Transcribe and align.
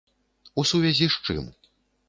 У 0.61 0.63
сувязі 0.71 1.11
з 1.19 1.23
чым? 1.29 1.45